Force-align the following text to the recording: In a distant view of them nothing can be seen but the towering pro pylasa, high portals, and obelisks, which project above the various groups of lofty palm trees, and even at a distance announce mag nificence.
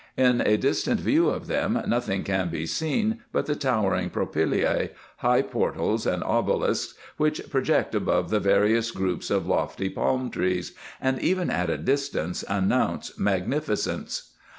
In 0.17 0.41
a 0.41 0.57
distant 0.57 0.99
view 0.99 1.29
of 1.29 1.45
them 1.45 1.79
nothing 1.85 2.23
can 2.23 2.49
be 2.49 2.65
seen 2.65 3.19
but 3.31 3.45
the 3.45 3.53
towering 3.55 4.09
pro 4.09 4.25
pylasa, 4.25 4.89
high 5.17 5.43
portals, 5.43 6.07
and 6.07 6.23
obelisks, 6.23 6.95
which 7.17 7.47
project 7.51 7.93
above 7.93 8.31
the 8.31 8.39
various 8.39 8.89
groups 8.89 9.29
of 9.29 9.45
lofty 9.45 9.91
palm 9.91 10.31
trees, 10.31 10.71
and 10.99 11.19
even 11.21 11.51
at 11.51 11.69
a 11.69 11.77
distance 11.77 12.43
announce 12.49 13.19
mag 13.19 13.47
nificence. 13.47 14.29